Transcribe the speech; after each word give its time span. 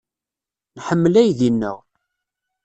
Nḥemmel 0.77 1.15
aydi-nneɣ. 1.21 1.77